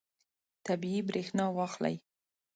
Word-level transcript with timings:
طبیعي 0.65 1.01
برېښنا 1.09 1.45
واخلئ. 1.57 1.95